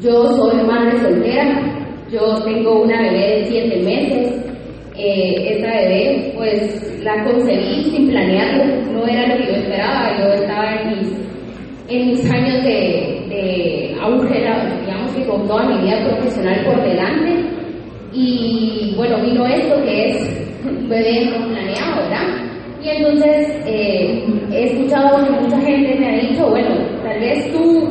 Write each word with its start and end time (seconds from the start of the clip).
Yo 0.00 0.26
soy 0.36 0.62
madre 0.66 0.98
soltera, 1.02 1.60
yo 2.10 2.42
tengo 2.44 2.80
una 2.80 3.02
bebé 3.02 3.40
de 3.40 3.44
siete 3.44 3.82
meses. 3.82 4.42
Eh, 4.96 5.34
esta 5.50 5.68
bebé, 5.68 6.32
pues 6.34 7.02
la 7.04 7.22
concebí 7.24 7.90
sin 7.90 8.08
planearlo, 8.08 8.92
no 8.92 9.06
era 9.06 9.26
lo 9.26 9.36
que 9.36 9.52
yo 9.52 9.56
esperaba. 9.58 10.18
Yo 10.18 10.32
estaba 10.32 10.80
en 11.88 12.08
mis, 12.08 12.30
años 12.30 12.64
de, 12.64 13.26
de 13.28 13.96
auge, 14.00 14.38
digamos 14.38 15.12
que 15.14 15.26
con 15.26 15.46
toda 15.46 15.66
mi 15.66 15.84
vida 15.84 16.02
profesional 16.08 16.64
por 16.64 16.82
delante. 16.82 17.44
Y 18.14 18.94
bueno, 18.96 19.20
vino 19.20 19.44
esto 19.44 19.74
que 19.84 20.08
es 20.08 20.48
un 20.64 20.88
bebé 20.88 21.26
no 21.26 21.48
planeado, 21.48 21.96
¿verdad? 21.96 22.46
Y 22.82 22.88
entonces 22.88 23.48
eh, 23.66 24.24
he 24.52 24.64
escuchado 24.72 25.22
que 25.22 25.32
mucha 25.32 25.60
gente 25.60 25.98
me 25.98 26.08
ha 26.08 26.20
dicho, 26.20 26.48
bueno, 26.48 26.70
tal 27.02 27.20
vez 27.20 27.52
tú 27.52 27.85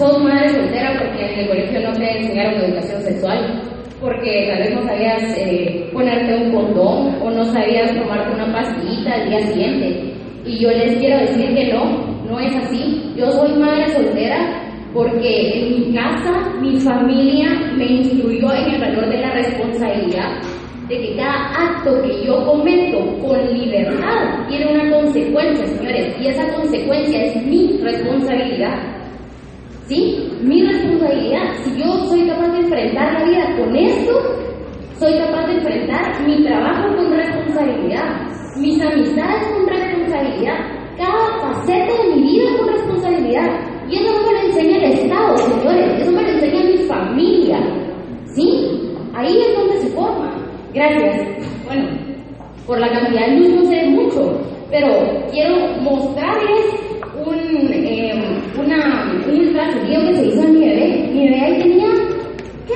sos 0.00 0.18
madre 0.24 0.48
soltera 0.48 0.98
porque 0.98 1.30
en 1.30 1.40
el 1.40 1.48
colegio 1.48 1.80
no 1.80 1.92
te 1.92 2.18
enseñaron 2.18 2.64
educación 2.64 3.02
sexual, 3.02 3.62
porque 4.00 4.48
tal 4.48 4.58
vez 4.60 4.74
no 4.74 4.82
sabías 4.86 5.22
eh, 5.36 5.90
ponerte 5.92 6.36
un 6.36 6.52
condón 6.52 7.16
o 7.20 7.30
no 7.30 7.44
sabías 7.44 7.94
tomarte 7.94 8.34
una 8.34 8.50
pastillita 8.50 9.12
al 9.12 9.28
día 9.28 9.46
siguiente. 9.48 10.14
Y 10.46 10.58
yo 10.58 10.70
les 10.70 10.96
quiero 10.96 11.18
decir 11.18 11.54
que 11.54 11.70
no, 11.74 11.84
no 12.30 12.40
es 12.40 12.56
así. 12.56 13.12
Yo 13.14 13.30
soy 13.30 13.52
madre 13.58 13.92
soltera 13.92 14.38
porque 14.94 15.60
en 15.60 15.80
mi 15.80 15.94
casa 15.94 16.48
mi 16.62 16.80
familia 16.80 17.50
me 17.76 17.84
instruyó 17.84 18.54
en 18.54 18.72
el 18.72 18.80
valor 18.80 19.06
de 19.06 19.18
la 19.18 19.34
responsabilidad 19.34 20.40
de 20.88 20.98
que 20.98 21.16
cada 21.16 21.52
acto 21.54 22.02
que 22.02 22.24
yo 22.26 22.44
cometo 22.46 22.98
con 23.18 23.38
libertad 23.52 24.48
tiene 24.48 24.72
una 24.72 24.90
consecuencia, 24.90 25.64
señores, 25.66 26.16
y 26.20 26.26
esa 26.26 26.52
consecuencia 26.52 27.22
es 27.26 27.46
mi 27.46 27.78
responsabilidad. 27.80 28.19
¿Sí? 29.90 30.30
Mi 30.40 30.62
responsabilidad. 30.62 31.52
Si 31.64 31.80
yo 31.80 31.86
soy 32.06 32.24
capaz 32.28 32.52
de 32.52 32.58
enfrentar 32.60 33.12
la 33.12 33.24
vida 33.24 33.56
con 33.58 33.74
esto, 33.74 34.12
soy 35.00 35.18
capaz 35.18 35.48
de 35.48 35.54
enfrentar 35.54 36.24
mi 36.24 36.44
trabajo 36.44 36.94
con 36.94 37.10
responsabilidad, 37.10 38.22
mis 38.56 38.80
amistades 38.80 39.48
con 39.48 39.66
responsabilidad, 39.66 40.58
cada 40.96 41.40
faceta 41.40 42.04
de 42.04 42.14
mi 42.14 42.22
vida 42.22 42.56
con 42.56 42.68
responsabilidad. 42.68 43.48
Y 43.88 43.96
eso 43.96 44.12
no 44.12 44.26
me 44.26 44.32
lo 44.32 44.40
enseña 44.46 44.76
el 44.76 44.92
Estado, 44.92 45.36
señores, 45.38 46.02
eso 46.02 46.12
me 46.12 46.22
lo 46.22 46.28
enseña 46.28 46.64
mi 46.64 46.76
familia. 46.86 47.58
¿Sí? 48.26 48.92
Ahí 49.12 49.38
es 49.38 49.58
donde 49.58 49.76
se 49.78 49.88
forma. 49.88 50.36
Gracias. 50.72 51.26
Bueno, 51.66 51.88
por 52.64 52.78
la 52.78 52.92
cantidad 52.92 53.26
de 53.26 53.40
luz 53.40 53.48
no 53.54 53.64
sé 53.64 53.86
mucho, 53.86 54.40
pero 54.70 54.86
quiero 55.32 55.56
mostrarles 55.82 56.90
un, 57.26 57.72
eh, 57.72 58.12
una, 58.58 59.12
un 59.26 59.40
ultrasonido 59.40 60.06
que 60.06 60.14
se 60.14 60.26
hizo 60.26 60.42
en 60.42 60.52
mi 60.58 60.66
bebé. 60.66 61.10
Mi 61.12 61.28
bebé 61.28 61.40
ahí 61.40 61.58
tenía, 61.58 61.88
¿qué? 62.66 62.74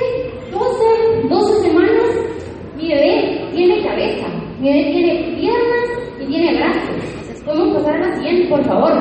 12, 0.51 1.27
12 1.29 1.67
semanas. 1.67 2.09
Mi 2.77 2.89
bebé 2.89 3.41
tiene 3.55 3.83
cabeza, 3.83 4.27
mi 4.59 4.69
bebé 4.69 4.91
tiene 4.91 5.37
piernas 5.37 5.89
y 6.19 6.25
tiene 6.25 6.55
brazos. 6.55 7.15
La 8.21 8.49
por 8.49 8.63
favor. 8.65 8.91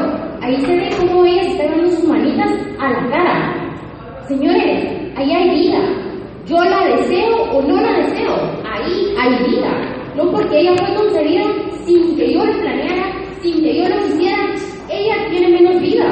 Ahí 0.42 0.56
se 0.60 0.76
ve 0.76 0.90
cómo 1.00 1.24
ella 1.24 1.42
está 1.42 1.64
dando 1.70 1.90
sus 1.90 2.08
manitas 2.08 2.50
a 2.78 2.90
la 2.90 3.10
cara. 3.10 3.54
Señores, 4.28 5.12
ahí 5.16 5.32
hay 5.32 5.50
vida. 5.50 5.78
Yo 6.46 6.56
la 6.64 6.84
deseo 6.96 7.36
o 7.52 7.62
no 7.62 7.80
la 7.80 7.92
deseo. 7.98 8.34
Ahí 8.64 9.14
hay 9.18 9.50
vida. 9.50 9.70
No 10.16 10.30
porque 10.30 10.60
ella 10.60 10.72
fue 10.76 10.94
concebida 10.94 11.42
sin 11.84 12.16
que 12.16 12.32
yo 12.34 12.44
lo 12.44 12.52
planeara, 12.52 13.12
sin 13.40 13.62
que 13.62 13.82
yo 13.82 13.88
lo 13.88 13.96
quisiera, 14.04 14.36
ella 14.90 15.14
tiene 15.30 15.48
menos 15.60 15.80
vida. 15.80 16.04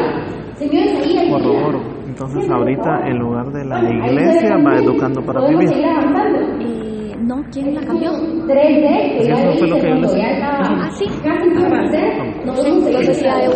Señores, 0.54 0.94
ahí 1.04 1.18
hay 1.18 1.30
Corroboro. 1.30 1.78
vida. 1.78 1.88
Entonces 2.08 2.50
ahorita 2.50 3.08
en 3.08 3.18
lugar 3.18 3.46
de 3.52 3.64
la 3.64 3.80
iglesia 3.90 4.56
va 4.58 4.76
educando 4.76 5.22
para 5.24 5.40
¿Podemos 5.40 5.64
vivir. 5.64 5.86
No, 7.22 7.42
¿quién 7.52 7.74
la 7.74 7.80
cambió? 7.82 8.10
3D, 8.46 9.16
que 9.16 9.22
Sí, 9.22 9.28
ya 9.28 9.34
eso 9.34 9.58
fue 9.58 9.68
lo 9.68 9.76
que 9.76 9.88
yo 9.88 9.94
les- 9.94 10.14
ya 10.16 10.30
estaba 10.30 10.58
Ah, 10.84 10.90
sí. 10.92 11.04
casi 11.22 11.50
por 11.50 11.74
hacer. 11.74 12.44
No 12.44 12.54
sé, 12.56 12.70
no 12.70 13.02
sé 13.02 13.14
si 13.14 13.26
hay 13.26 13.46
un 13.48 13.52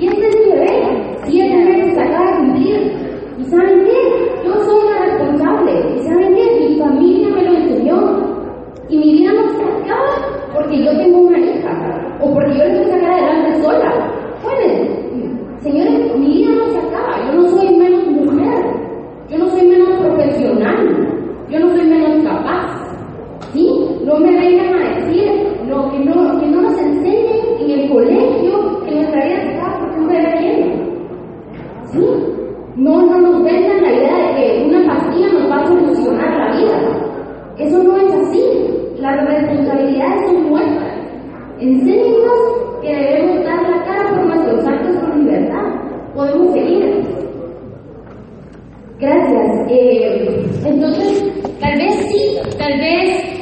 Y 0.00 0.06
este 0.06 0.26
es 0.28 0.36
mi 0.46 0.52
bebé, 0.52 1.16
siete 1.24 1.56
meses 1.64 1.98
acaba 1.98 2.30
de 2.30 2.36
cumplir. 2.38 2.92
¿Y 3.38 3.44
saben 3.44 3.84
qué? 3.84 4.46
Yo 4.46 4.54
soy 4.54 4.90
la 4.90 5.04
responsable. 5.06 5.72
¿Y 5.96 5.98
saben 6.04 6.34
qué? 6.34 6.68
Mi 6.68 6.78
familia 6.78 7.28
me 7.30 7.42
lo 7.42 7.52
enseñó. 7.56 7.98
Y 8.88 8.96
mi 8.98 9.12
vida 9.12 9.32
no 9.32 9.48
se 9.50 9.62
acaba 9.64 10.14
porque 10.54 10.84
yo 10.84 10.90
tengo 10.96 11.18
una 11.18 11.38
hija 11.38 12.18
o 12.20 12.32
porque 12.32 12.50
yo 12.58 12.64
le 12.64 12.70
tengo 12.70 12.84
que 12.84 12.90
sacar 12.92 13.10
adelante 13.12 13.62
sola. 13.62 14.10
Pueden. 14.42 15.38
Señores, 15.60 16.16
mi 16.18 16.26
vida 16.36 16.50
no 16.54 16.70
se 16.70 16.78
acaba. 16.78 17.26
Yo 17.26 17.32
no 17.42 17.48
soy 17.48 17.76
menos 17.76 18.06
mujer. 18.06 18.64
Yo 19.28 19.38
no 19.38 19.48
soy 19.48 19.66
menos 19.68 19.88
profesional. 20.00 21.08
Yo 21.50 21.58
no 21.60 21.68
soy 21.70 21.86
menos 21.86 22.24
capaz. 22.24 22.66
¿Sí? 23.52 23.68
No 24.04 24.18
me 24.18 24.30
vengan 24.30 24.74
a 24.74 24.88
que, 25.90 25.98
no, 26.00 26.40
que 26.40 26.46
no 26.46 26.62
nos 26.62 26.78
enseñen 26.78 27.60
en 27.60 27.70
el 27.70 27.90
colegio 27.90 28.84
que 28.84 28.94
nuestra 28.94 29.24
vida 29.24 29.42
se 29.42 29.54
acaba 29.54 29.78
porque 29.80 30.00
un 30.00 30.08
bebé 30.08 30.38
viene. 30.38 30.88
¿Sí? 31.84 32.04
No, 32.76 33.02
no 33.02 33.18
nos 33.18 33.42
vendan 33.42 33.82
la 33.82 33.92
idea 33.92 34.16
de 34.16 34.34
que 34.34 34.64
una 34.68 34.86
pastilla 34.86 35.28
nos 35.32 35.50
va 35.50 35.56
a 35.56 35.66
solucionar 35.66 36.38
la 36.38 36.56
vida. 36.56 36.78
Eso 37.58 37.82
no 37.82 37.96
es 37.96 38.12
así. 38.14 38.42
Las 38.98 39.24
responsabilidades 39.26 40.26
son 40.26 40.50
nuestras. 40.50 40.94
Enséñenos 41.60 42.38
que 42.82 42.94
debemos 42.94 43.44
dar 43.44 43.62
la 43.62 43.84
cara 43.84 44.10
por 44.10 44.26
nuestros 44.26 44.66
actos 44.66 44.96
con 44.96 45.24
libertad. 45.24 45.64
Podemos 46.14 46.52
seguir. 46.52 47.02
Gracias. 49.00 49.66
Eh, 49.68 50.46
entonces, 50.64 51.24
tal 51.60 51.78
vez 51.78 51.94
sí, 52.10 52.38
tal 52.58 52.78
vez 52.78 53.37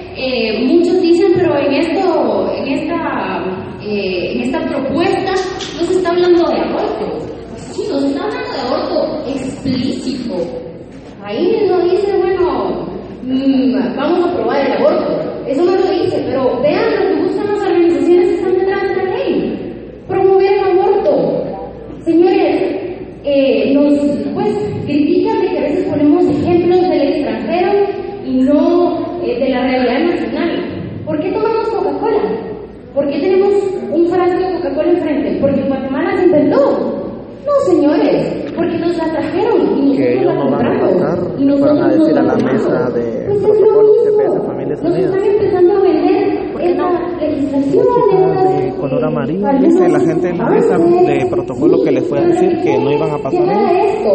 esto, 1.81 2.53
en 2.56 2.69
esta, 2.69 3.44
eh, 3.82 4.32
en 4.32 4.41
esta 4.42 4.60
propuesta 4.66 5.32
no 5.78 5.87
se 5.87 5.94
está 5.94 6.10
hablando 6.10 6.48
de 6.50 6.60
aborto. 6.60 7.19
Sí, 7.72 7.84
nos 7.91 8.04
está 8.04 8.25
hablando 8.25 8.53
de 8.53 8.60
aborto 8.60 9.31
explícito. 9.31 10.34
Ahí 11.22 11.66
no 11.69 11.81
dice, 11.82 12.16
bueno, 12.19 12.87
mm, 13.22 13.97
vamos 13.97 14.26
a 14.26 14.31
aprobar 14.31 14.66
el 14.66 14.72
aborto. 14.72 15.44
Eso 15.47 15.64
no 15.64 15.76
lo 15.76 15.91
dice, 15.91 16.22
pero 16.26 16.60
vean 16.60 16.91
lo 16.91 17.09
que 17.09 17.22
buscan 17.22 17.47
las 17.47 17.66
organizaciones 17.66 18.28
que 18.28 18.34
están 18.34 18.53
detrás 18.58 18.82
de 18.82 18.97
la 18.97 19.16
ley. 19.16 20.03
Promover 20.08 20.53
el 20.53 20.78
aborto. 20.78 21.44
Señores, 22.04 22.76
eh, 23.25 23.72
nos 23.75 23.98
pues 24.34 24.54
critican 24.87 25.41
de 25.41 25.48
que 25.48 25.58
a 25.58 25.62
veces 25.62 25.84
ponemos 25.87 26.25
ejemplos 26.26 26.81
del 26.82 27.03
extranjero 27.03 27.72
y 28.25 28.41
no 28.43 29.20
eh, 29.25 29.38
de 29.38 29.48
la 29.48 29.62
realidad 29.62 30.14
nacional. 30.14 30.66
¿Por 31.06 31.21
qué 31.21 31.31
tomamos 31.33 31.69
Coca-Cola? 31.69 32.22
¿Por 32.94 33.06
qué 33.09 33.21
tenemos 33.21 33.53
un 33.93 34.06
frasco 34.09 34.39
de 34.39 34.55
Coca-Cola 34.56 34.91
enfrente? 34.93 35.39
¿Porque 35.41 35.61
en 35.61 35.69
Guatemala 35.69 36.17
se 36.19 36.25
inventó? 36.27 37.03
No, 37.47 37.53
señores, 37.71 38.53
porque 38.56 38.77
nos 38.78 38.97
la 38.97 39.05
trajeron 39.12 39.78
y 39.78 39.97
nosotros 39.97 40.25
la 40.25 40.34
compramos. 40.43 41.28
y 41.39 41.44
nosotros 41.44 41.78
a 41.81 41.87
nos 41.87 41.99
decir 41.99 42.19
a 42.19 42.22
la 42.22 42.34
mesa 42.34 42.91
de 42.91 43.27
Pues 43.28 43.44
es 43.44 43.61
lo 43.61 43.83
mismo. 43.83 44.83
Nos 44.83 44.97
están 44.99 45.25
empezando 45.25 45.72
a 45.77 45.81
vender 45.81 46.39
esta 46.61 46.91
legislación, 47.21 47.84
de 48.59 48.75
color 48.81 49.05
amarillo, 49.05 49.47
dice 49.61 49.88
la 49.88 50.00
gente 50.00 50.28
en 50.31 50.38
la 50.38 50.50
mesa 50.50 50.75
avances. 50.75 51.06
de 51.06 51.27
protocolo 51.31 51.84
que 51.84 51.93
les 51.93 52.09
fue 52.09 52.19
a 52.19 52.23
decir 52.27 52.61
que 52.62 52.78
no 52.78 52.91
iban 52.91 53.11
a 53.11 53.19
pasar 53.19 53.31
¿Qué 53.31 53.38
ellos. 53.38 53.71
era 53.71 53.84
esto? 53.84 54.12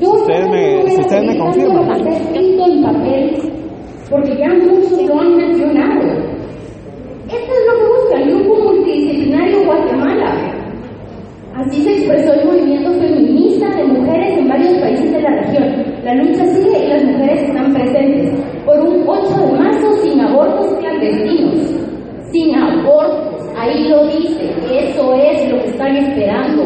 Yo 0.00 0.12
ustedes 0.14 0.48
me- 0.50 0.90
si 0.90 1.00
ustedes 1.02 1.24
me 1.26 1.38
confirman. 1.38 1.90
en 2.34 2.82
papel, 2.82 3.36
porque 4.10 4.36
ya 4.38 4.48
muchos 4.48 5.02
lo 5.06 5.20
han 5.20 5.36
mencionado. 5.36 6.02
Esto 7.26 7.52
es 7.52 7.66
lo 7.66 7.78
que 7.78 7.86
busca 7.88 8.22
el 8.22 8.34
Grupo 8.44 8.62
Multidisciplinario 8.72 9.64
Guatemala. 9.66 10.50
Así 11.56 11.82
se 11.82 11.90
expresó 11.92 12.32
el 12.34 12.46
movimiento 12.46 12.90
feminista 12.94 13.68
de 13.76 13.84
mujeres 13.84 14.38
en 14.38 14.48
varios 14.48 14.74
países 14.80 15.12
de 15.12 15.20
la 15.22 15.30
región. 15.40 15.84
La 16.04 16.14
lucha 16.16 16.44
sigue 16.46 16.84
y 16.84 16.88
las 16.88 17.04
mujeres 17.04 17.42
están 17.44 17.72
presentes. 17.72 18.40
Por 18.66 18.80
un 18.80 19.04
8 19.06 19.36
de 19.46 19.52
marzo 19.58 19.92
sin 20.02 20.20
abortos 20.20 20.74
clandestinos. 20.80 21.72
Sin 22.32 22.54
abortos. 22.56 23.40
Ahí 23.56 23.88
lo 23.88 24.04
dice. 24.08 24.50
Eso 24.68 25.14
es 25.14 25.48
lo 25.52 25.58
que 25.62 25.68
esperando. 25.96 26.62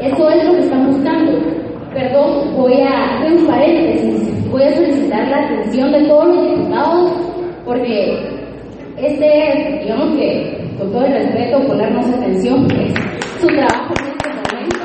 Eso 0.00 0.30
es 0.30 0.44
lo 0.44 0.52
que 0.52 0.60
están 0.60 0.86
buscando. 0.86 1.32
Perdón, 1.94 2.54
voy 2.56 2.74
a 2.74 3.16
hacer 3.16 3.32
un 3.32 3.46
paréntesis. 3.46 4.50
Voy 4.50 4.62
a 4.62 4.74
solicitar 4.74 5.28
la 5.28 5.44
atención 5.44 5.92
de 5.92 6.04
todos 6.06 6.26
los 6.28 6.48
diputados 6.48 7.12
porque 7.64 8.36
este, 8.96 9.80
digamos 9.82 10.16
que, 10.16 10.56
con 10.78 10.90
todo 10.90 11.04
el 11.04 11.12
respeto, 11.12 11.60
ponernos 11.66 12.06
atención, 12.06 12.66
es 12.80 12.94
su 13.40 13.46
trabajo 13.48 13.92
en 14.00 14.06
este 14.08 14.28
momento. 14.30 14.84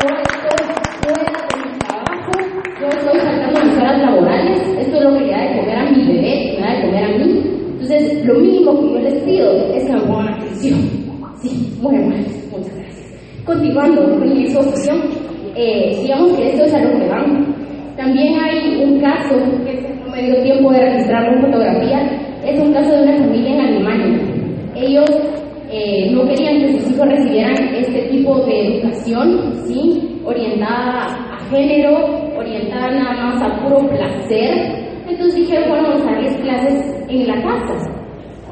Yo 0.00 0.08
estoy 0.22 0.76
fuera 1.02 1.32
mi 1.56 1.78
trabajo, 1.78 2.32
yo 2.80 2.86
estoy 2.86 3.20
sacando 3.20 3.64
mis 3.64 3.78
horas 3.78 3.98
laborales, 3.98 4.60
esto 4.78 4.96
es 4.96 5.04
lo 5.04 5.14
que 5.14 5.20
le 5.24 5.32
da 5.32 5.40
de 5.40 5.58
comer 5.58 5.76
a 5.76 5.90
mi 5.90 6.06
bebé, 6.06 6.56
me 6.60 6.66
da 6.66 6.74
de 6.74 6.86
comer 6.86 7.04
a 7.04 7.18
mí. 7.18 7.42
Entonces, 7.72 8.24
lo 8.26 8.34
mínimo 8.34 8.80
que 8.80 8.92
yo 8.92 8.98
les 9.00 9.22
pido 9.24 9.52
es 9.74 9.84
que 9.84 9.92
me 9.92 10.00
pongan 10.02 10.34
atención. 10.34 10.78
Sí, 11.40 11.78
muy 11.80 11.96
gracias. 11.96 12.35
Continuando 13.46 14.02
con 14.02 14.28
mi 14.28 14.42
exposición, 14.42 15.02
eh, 15.54 15.96
digamos 16.02 16.32
que 16.32 16.48
esto 16.48 16.64
es 16.64 16.74
a 16.74 16.82
lo 16.82 16.98
que 16.98 17.08
van. 17.08 17.54
También 17.96 18.34
hay 18.40 18.82
un 18.82 19.00
caso, 19.00 19.36
que 19.64 19.88
no 20.04 20.10
me 20.10 20.20
dio 20.20 20.42
tiempo 20.42 20.72
de 20.72 20.80
registrarlo 20.80 21.36
en 21.36 21.42
fotografía, 21.42 22.10
es 22.44 22.60
un 22.60 22.72
caso 22.72 22.90
de 22.90 23.02
una 23.04 23.16
familia 23.18 23.54
en 23.54 23.60
Alemania. 23.60 24.20
Ellos 24.74 25.08
eh, 25.70 26.10
no 26.10 26.26
querían 26.26 26.58
que 26.58 26.72
sus 26.72 26.90
hijos 26.90 27.06
recibieran 27.06 27.54
este 27.76 28.08
tipo 28.08 28.36
de 28.46 28.78
educación, 28.78 29.52
¿sí? 29.64 30.20
orientada 30.24 31.04
a 31.06 31.38
género, 31.48 31.98
orientada 32.36 32.90
nada 32.90 33.26
más 33.26 33.42
a 33.42 33.62
puro 33.62 33.88
placer. 33.88 34.98
Entonces 35.08 35.36
dijeron, 35.36 35.68
bueno, 35.68 35.88
vamos 35.90 36.02
a 36.02 36.10
darles 36.10 36.36
clases 36.38 37.04
en 37.08 37.28
la 37.28 37.40
casa. 37.42 37.92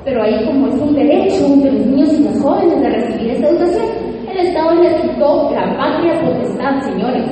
Pero 0.04 0.22
ahí 0.22 0.44
como 0.46 0.68
es 0.68 0.80
un 0.80 0.94
derecho 0.94 1.48
de 1.56 1.72
los 1.72 1.86
niños 1.86 2.12
y 2.12 2.22
los 2.22 2.40
jóvenes 2.40 2.80
de 2.80 2.90
recibir 2.90 3.30
esta 3.32 3.48
educación, 3.48 4.03
el 4.34 4.46
Estado 4.48 4.74
les 4.82 5.00
quitó 5.00 5.50
la 5.52 5.76
patria 5.76 6.20
potestad, 6.20 6.80
señores. 6.82 7.24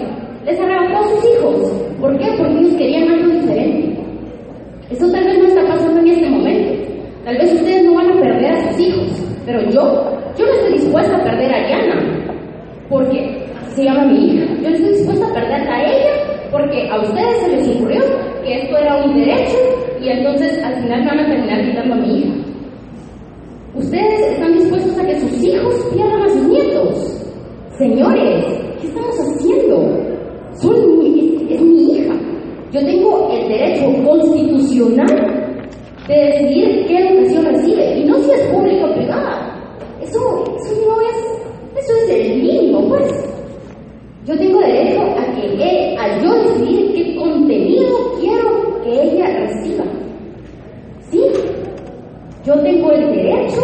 Les 0.45 0.61
arrebató 0.61 0.99
a 0.99 1.09
sus 1.09 1.25
hijos. 1.25 1.73
¿Por 2.01 2.19
qué? 2.19 2.27
Porque 2.39 2.59
ellos 2.59 2.75
querían 2.77 3.11
algo 3.11 3.33
diferente. 3.33 4.01
Eso 4.91 5.11
tal 5.11 5.25
vez 5.25 5.39
no 5.39 5.47
está 5.47 5.67
pasando 5.67 6.01
en 6.01 6.09
este 6.09 6.29
momento. 6.29 6.73
Tal 7.25 7.37
vez 7.37 7.53
ustedes 7.55 7.85
no 7.85 7.95
van 7.95 8.11
a 8.11 8.21
perder 8.21 8.53
a 8.53 8.71
sus 8.71 8.81
hijos, 8.81 9.37
pero 9.47 9.61
yo, 9.71 9.81
yo 10.37 10.47
no 10.47 10.53
estoy 10.53 10.73
dispuesta 10.73 11.17
a 11.17 11.23
perder 11.23 11.55
a 11.55 11.69
Yana, 11.69 12.37
porque 12.89 13.47
se 13.69 13.85
llama 13.85 14.07
mi 14.07 14.27
hija. 14.27 14.45
Yo 14.61 14.71
no 14.71 14.75
estoy 14.75 14.93
dispuesta 14.93 15.27
a 15.27 15.33
perderla 15.33 15.75
a 15.75 15.85
ella, 15.85 16.11
porque 16.51 16.89
a 16.91 17.01
ustedes 17.01 17.39
se 17.39 17.49
les 17.57 17.77
ocurrió 17.77 18.01
que 18.45 18.63
esto 18.63 18.77
era 18.77 19.05
un 19.05 19.15
derecho 19.15 19.57
y 20.01 20.09
entonces 20.09 20.63
al 20.65 20.75
final 20.83 21.05
van 21.07 21.21
a 21.21 21.27
terminar 21.27 21.65
quitando 21.65 21.95
a 21.95 21.99
mi 21.99 22.19
hija. 22.19 22.52
Ustedes 23.75 24.21
están 24.33 24.53
dispuestos 24.55 24.99
a 24.99 25.07
que 25.07 25.19
sus 25.21 25.43
hijos 25.43 25.75
pierdan 25.95 26.23
a 26.23 26.29
sus 26.31 26.43
nietos. 26.49 27.25
Señores, 27.79 28.45
¿qué 28.81 28.87
estamos 28.87 29.19
haciendo? 29.19 29.77
Son 30.61 30.99
mi- 30.99 31.37
es, 31.49 31.53
es 31.53 31.63
mi 31.63 31.93
hija. 31.95 32.15
Yo 32.71 32.81
tengo 32.81 33.31
el 33.33 33.49
derecho 33.49 33.85
constitucional 34.05 35.67
de 36.07 36.15
decidir 36.15 36.85
qué 36.87 36.99
educación 36.99 37.45
recibe, 37.47 37.99
y 38.01 38.05
no 38.05 38.19
si 38.19 38.31
es 38.31 38.41
pública 38.49 38.87
o 38.87 38.95
privada. 38.95 39.59
Eso, 40.03 40.19
eso 40.21 40.75
no 40.87 41.01
es, 41.01 41.79
es 41.79 42.11
el 42.11 42.43
mínimo, 42.43 42.89
pues. 42.89 43.11
Yo 44.27 44.37
tengo 44.39 44.61
derecho 44.61 45.01
a 45.01 45.35
que 45.35 45.47
él- 45.47 45.97
a 45.99 46.23
yo 46.23 46.35
decidir 46.43 46.93
qué 46.95 47.17
contenido 47.17 47.97
quiero 48.21 48.83
que 48.85 49.03
ella 49.03 49.27
reciba. 49.41 49.85
¿Sí? 51.11 51.23
Yo 52.45 52.55
tengo 52.61 52.91
el 52.93 53.15
derecho 53.15 53.61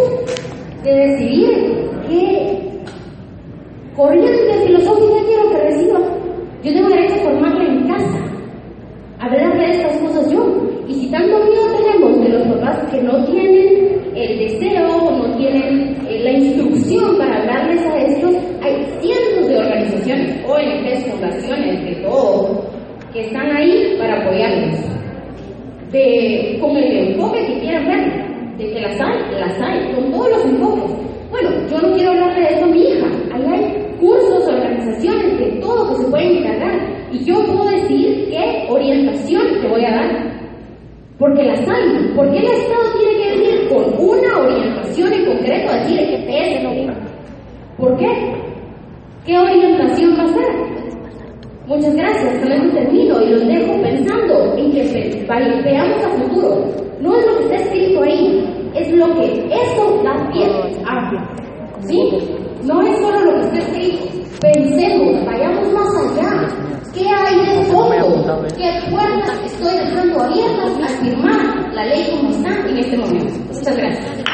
de 0.84 0.92
decidir 0.94 1.88
qué 2.08 2.58
corriente 3.98 4.52
filosófica 4.64 5.26
quiero 5.26 5.50
que 5.50 5.58
reciba. 5.58 5.98
Yo 6.62 6.72
tengo 6.72 6.88
derecho 6.88 7.14
a 7.14 7.24
formarla 7.24 7.64
en 7.64 7.88
casa, 7.88 8.18
a 9.18 9.26
hablar 9.26 9.58
de 9.58 9.70
estas 9.70 9.98
cosas 9.98 10.32
yo. 10.32 10.46
Y 10.86 10.94
si 10.94 11.10
tanto 11.10 11.36
miedo 11.44 11.66
tenemos 11.76 12.20
de 12.20 12.28
los 12.28 12.46
papás 12.46 12.90
que 12.92 13.02
no 13.02 13.24
tienen 13.24 14.00
el 14.14 14.38
deseo, 14.38 14.86
no 15.10 15.36
tienen 15.36 15.96
eh, 16.08 16.20
la 16.22 16.32
instrucción 16.32 17.18
para 17.18 17.40
hablarles 17.40 17.84
a 17.86 17.98
estos, 17.98 18.34
hay 18.62 18.84
cientos 19.00 19.48
de 19.48 19.58
organizaciones, 19.58 20.44
ONGs, 20.46 21.04
fundaciones, 21.10 21.84
de 21.84 22.02
todo, 22.02 22.64
que 23.12 23.20
están 23.20 23.50
ahí 23.56 23.96
para 23.98 24.22
apoyarlos. 24.22 24.78
De, 25.92 26.58
con 26.60 26.76
el 26.76 27.08
enfoque 27.08 27.46
que 27.46 27.60
quieran 27.60 27.86
ver, 27.86 28.58
de 28.58 28.72
que 28.74 28.80
las 28.80 29.00
hay, 29.00 29.40
las 29.40 29.60
hay, 29.60 29.92
con 29.94 30.12
todos 30.12 30.30
los 30.30 30.44
enfoques. 30.44 31.08
Bueno, 31.30 31.50
yo 31.70 31.80
no 31.80 31.94
quiero 31.94 32.10
hablarle 32.10 32.40
de 32.40 32.54
esto 32.54 32.64
a 32.64 32.68
mi 32.68 32.82
hija. 32.82 32.97
Organizaciones, 34.88 35.38
de 35.38 35.60
todo 35.60 35.90
que 35.90 36.02
se 36.02 36.10
pueden 36.10 36.36
encargar. 36.38 37.08
Y 37.12 37.24
yo 37.24 37.44
puedo 37.44 37.70
decidir 37.70 38.28
qué 38.30 38.66
orientación 38.70 39.42
te 39.60 39.68
voy 39.68 39.84
a 39.84 39.90
dar. 39.90 40.38
Porque 41.18 41.42
las 41.42 41.60
hay. 41.60 42.14
¿Por 42.14 42.30
qué 42.30 42.38
el 42.38 42.46
Estado 42.46 42.82
tiene 42.98 43.22
que 43.22 43.30
venir 43.38 43.68
con 43.68 44.08
una 44.08 44.38
orientación 44.38 45.12
en 45.12 45.26
concreto 45.26 45.70
a 45.70 45.76
decir 45.78 45.98
que 45.98 46.18
te 46.18 46.56
es 46.56 46.62
no 46.62 46.94
¿Por 47.76 47.96
qué? 47.96 48.06
¿Qué 49.26 49.38
orientación 49.38 50.18
va 50.18 50.24
a 50.24 50.28
ser? 50.28 50.78
Muchas 51.66 51.94
gracias, 51.96 52.38
con 52.38 52.50
esto 52.50 52.78
termino 52.78 53.20
y 53.20 53.30
los 53.30 53.46
dejo 53.46 53.82
pensando 53.82 54.56
en 54.56 54.72
que 54.72 54.84
veamos 55.64 56.02
a 56.02 56.08
futuro. 56.10 56.64
No 57.00 57.14
es 57.14 57.26
lo 57.26 57.38
que 57.38 57.44
está 57.44 57.56
escrito 57.56 58.02
ahí, 58.02 58.70
es 58.74 58.90
lo 58.92 59.06
que 59.14 59.48
esto 59.52 60.02
da 60.02 60.30
pie 60.32 60.46
a. 60.86 61.47
¿Sí? 61.86 62.00
No 62.64 62.82
es 62.82 62.98
solo 63.00 63.20
lo 63.20 63.32
que 63.34 63.46
está 63.46 63.58
escrito. 63.58 64.04
Pensemos, 64.40 65.24
vayamos 65.26 65.72
más 65.72 65.88
allá. 65.96 66.48
¿Qué 66.92 67.06
hay 67.08 67.58
de 67.58 67.64
fondo? 67.66 68.46
¿Qué 68.56 68.90
puertas 68.90 69.38
estoy 69.44 69.76
dejando 69.78 70.22
abiertas 70.22 70.76
al 70.76 71.04
firmar 71.04 71.72
la 71.74 71.84
ley 71.86 72.10
como 72.10 72.30
está 72.30 72.68
en 72.68 72.78
este 72.78 72.96
momento? 72.96 73.34
Muchas 73.52 73.76
gracias. 73.76 74.24